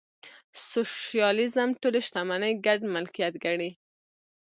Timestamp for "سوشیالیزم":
0.69-1.69